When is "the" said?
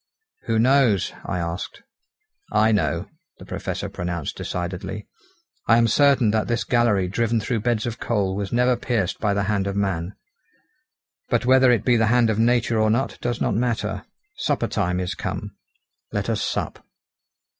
3.37-3.45, 9.35-9.43, 11.97-12.07